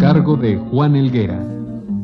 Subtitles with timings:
[0.00, 1.38] Cargo de Juan Elguera.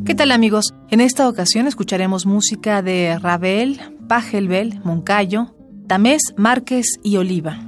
[0.04, 0.74] ¿Qué tal amigos?
[0.90, 5.54] En esta ocasión escucharemos música de Ravel, Pachelbel, Moncayo,
[5.88, 7.58] Tamés, Márquez y Oliva,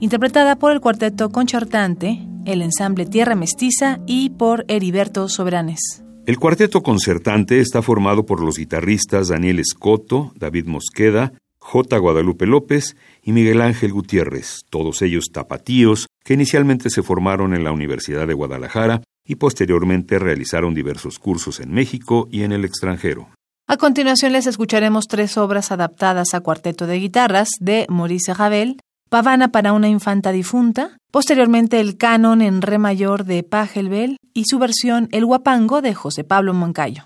[0.00, 6.02] interpretada por el cuarteto concertante, el ensamble Tierra Mestiza y por Heriberto Soberanes.
[6.26, 11.96] El cuarteto concertante está formado por los guitarristas Daniel Escoto, David Mosqueda, J.
[11.98, 17.70] Guadalupe López y Miguel Ángel Gutiérrez, todos ellos tapatíos que inicialmente se formaron en la
[17.70, 23.28] Universidad de Guadalajara y posteriormente realizaron diversos cursos en México y en el extranjero.
[23.68, 29.48] A continuación les escucharemos tres obras adaptadas a cuarteto de guitarras de Maurice Ravel, Pavana
[29.48, 35.08] para una infanta difunta, posteriormente el canon en re mayor de Pachelbel y su versión
[35.12, 37.04] El guapango de José Pablo Moncayo.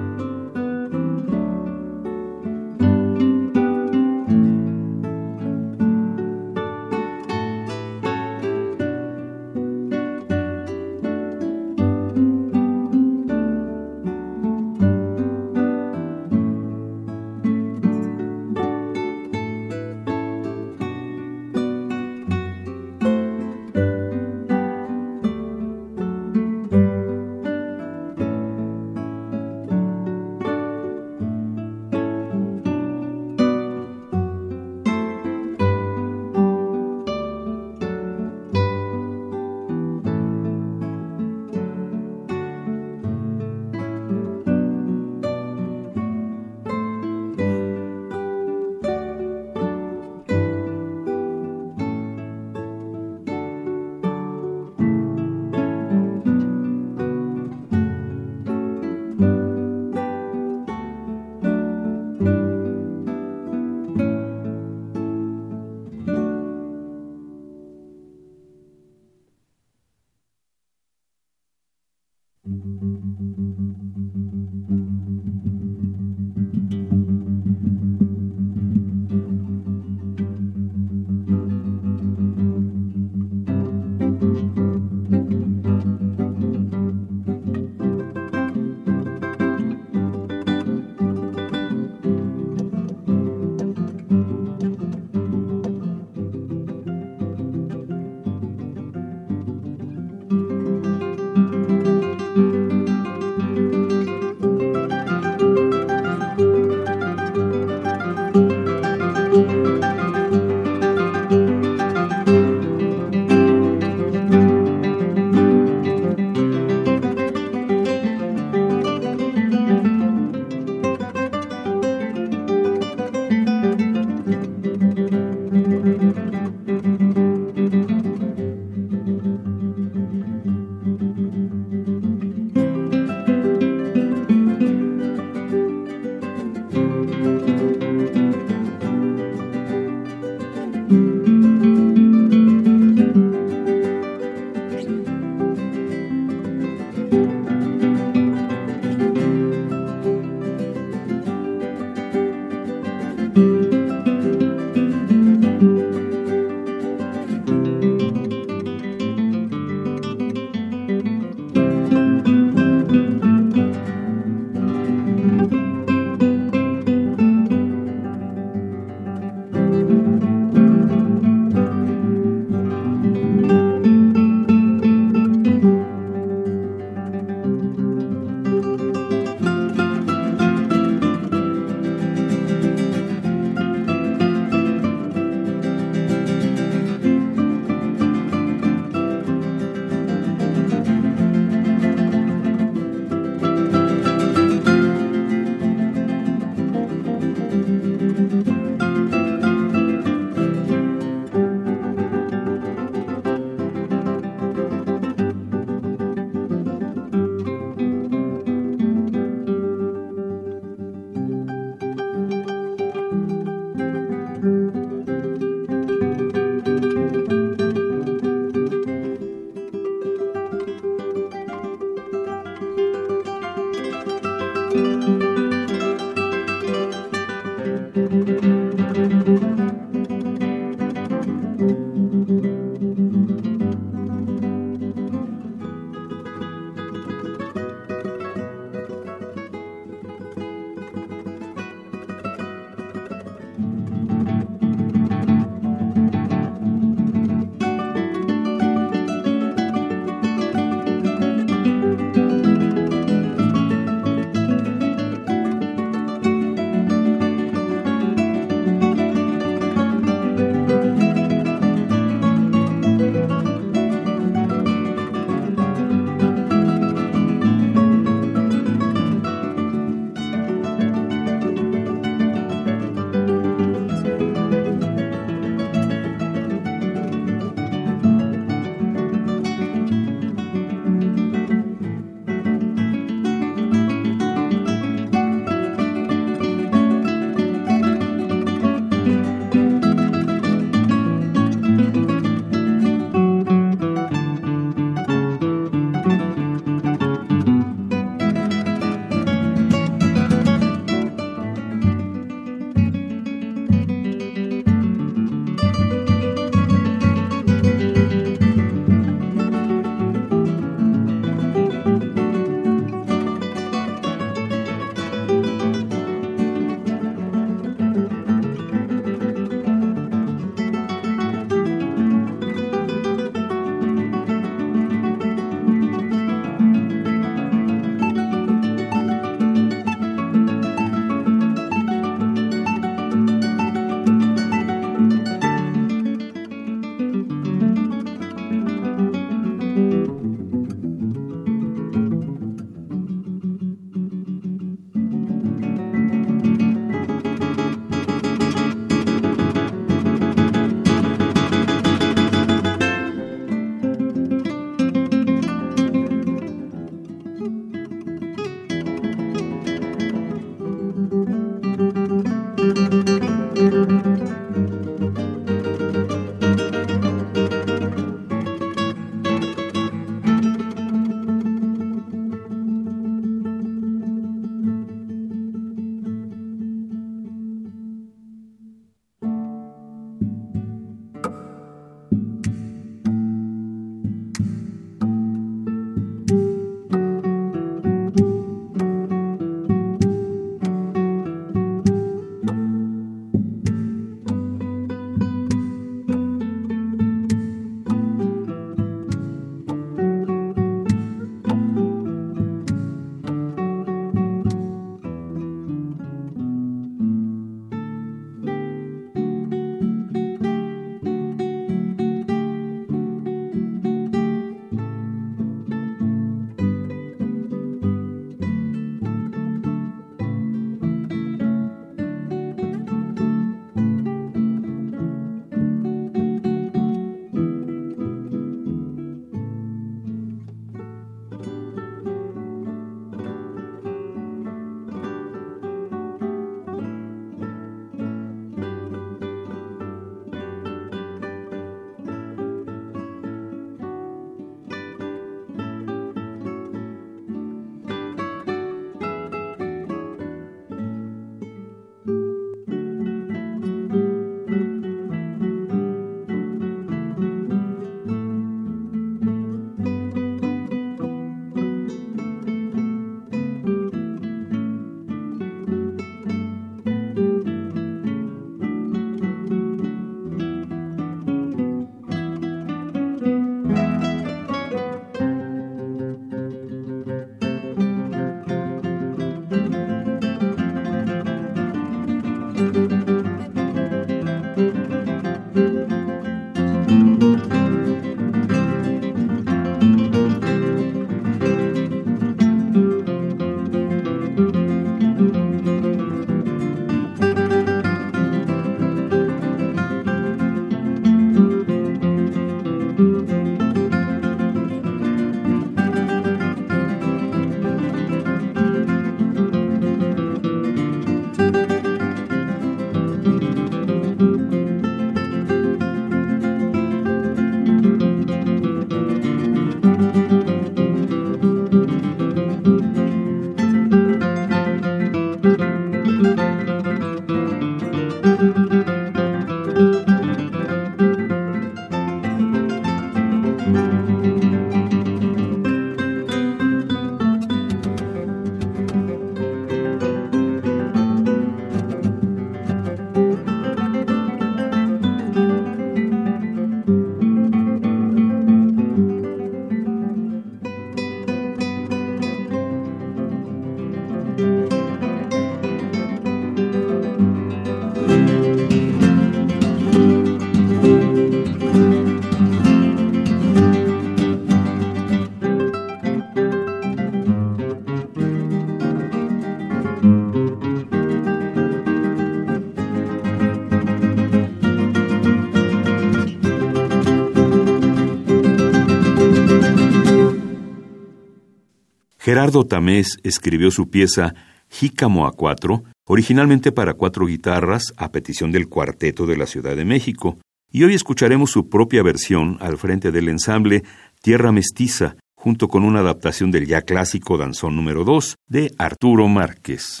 [582.32, 584.34] Gerardo Tamés escribió su pieza
[584.70, 589.84] Jícamo a cuatro, originalmente para cuatro guitarras, a petición del Cuarteto de la Ciudad de
[589.84, 590.38] México,
[590.70, 593.82] y hoy escucharemos su propia versión al frente del ensamble
[594.22, 600.00] Tierra Mestiza, junto con una adaptación del ya clásico danzón número 2 de Arturo Márquez.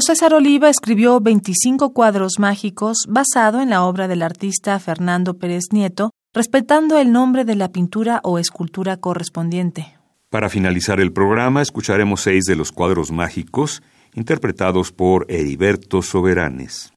[0.00, 6.10] César Oliva escribió 25 cuadros mágicos basado en la obra del artista Fernando Pérez Nieto,
[6.32, 9.96] respetando el nombre de la pintura o escultura correspondiente.
[10.30, 13.82] Para finalizar el programa, escucharemos seis de los cuadros mágicos
[14.14, 16.92] interpretados por Heriberto Soberanes.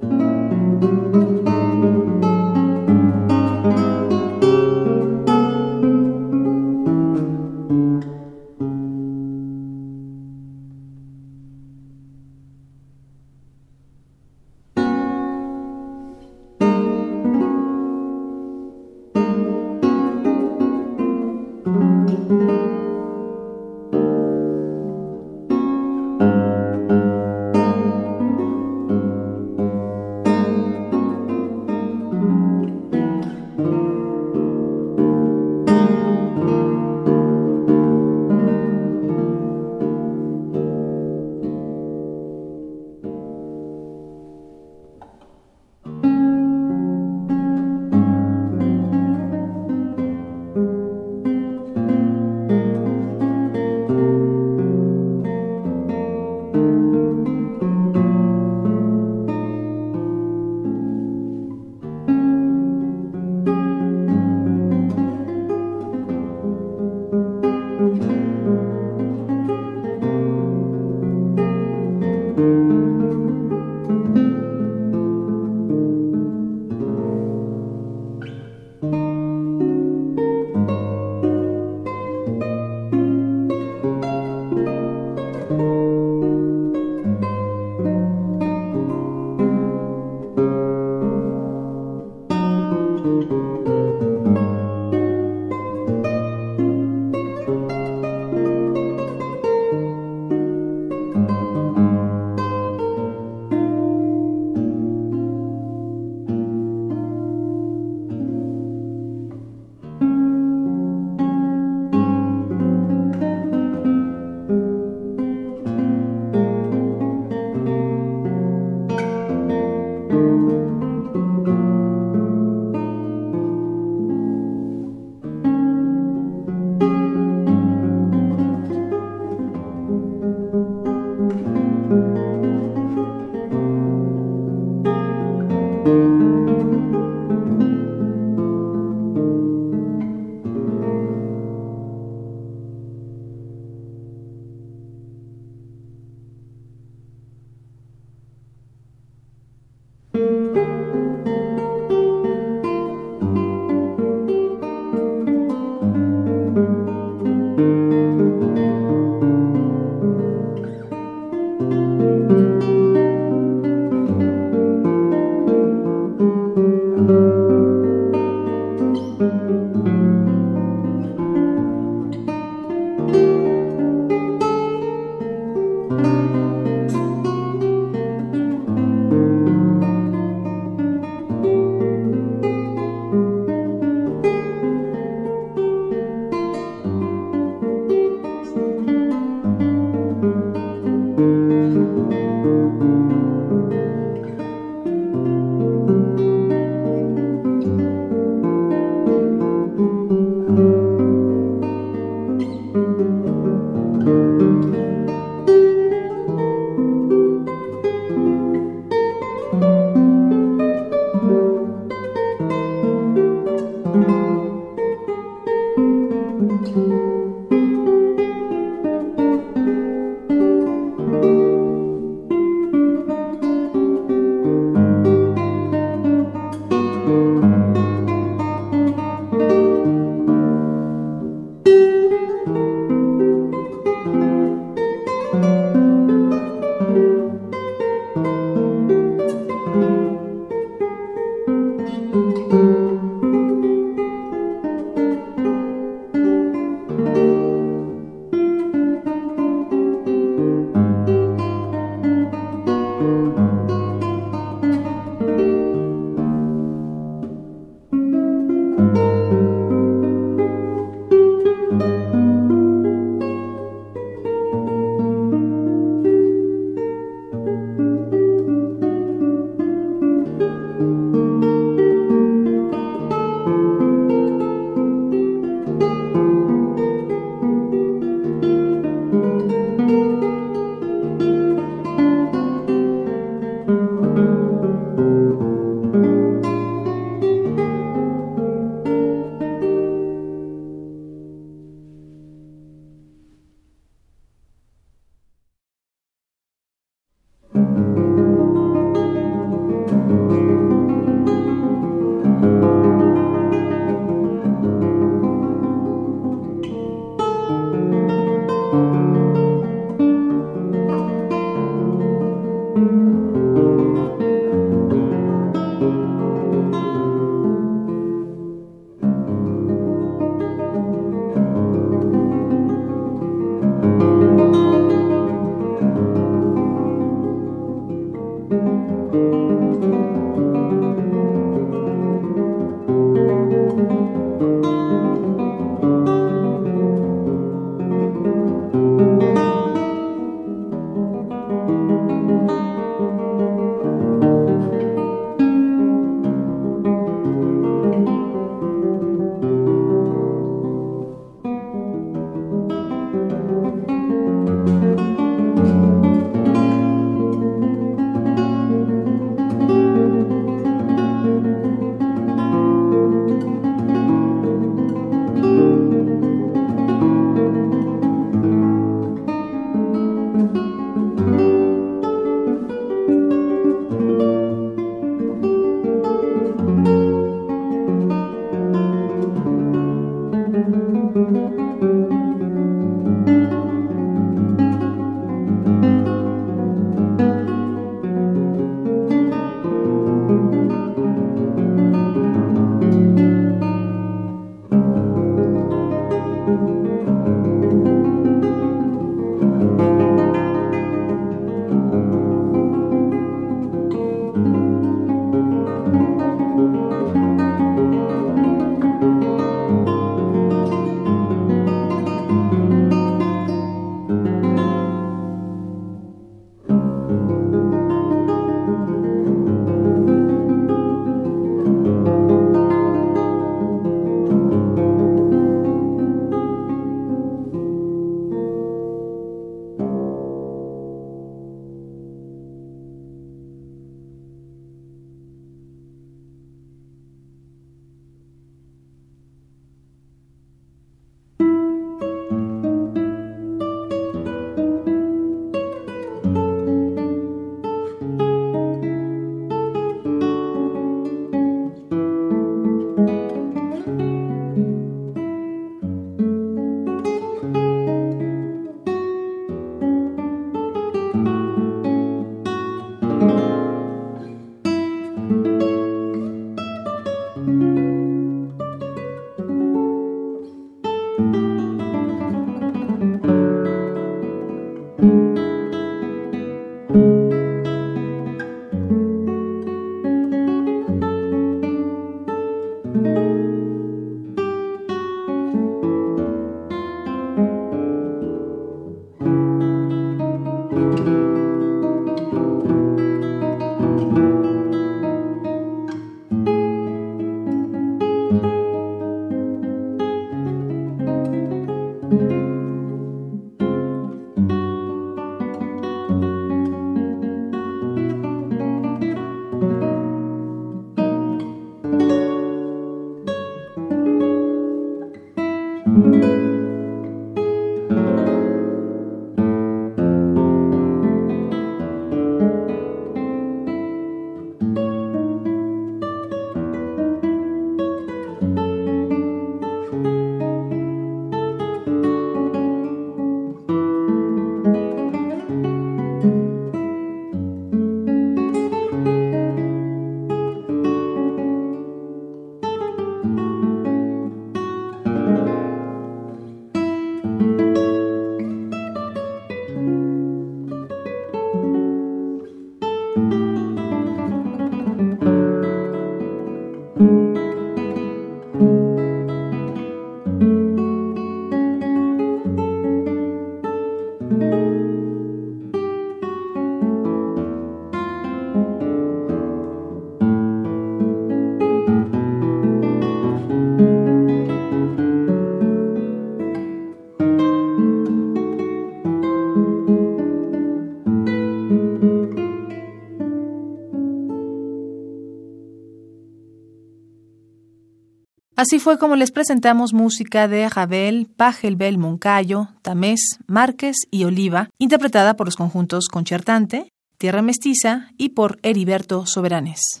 [588.58, 595.36] Así fue como les presentamos música de Ravel, Pachelbel, Moncayo, Tamés, Márquez y Oliva, interpretada
[595.36, 600.00] por los conjuntos Concertante, Tierra Mestiza y por Heriberto Soberanes.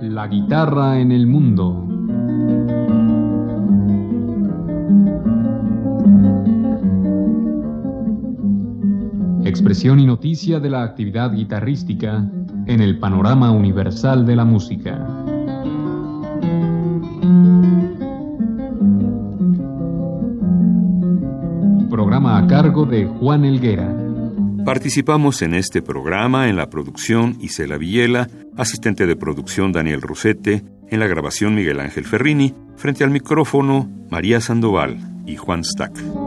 [0.00, 1.75] La guitarra en el mundo.
[9.84, 12.24] Y noticia de la actividad guitarrística
[12.66, 15.06] en el panorama universal de la música.
[21.90, 23.94] Programa a cargo de Juan Elguera.
[24.64, 31.00] Participamos en este programa en la producción Isela Villela, asistente de producción Daniel Rosete, en
[31.00, 34.96] la grabación Miguel Ángel Ferrini, frente al micrófono María Sandoval
[35.26, 36.25] y Juan Stack.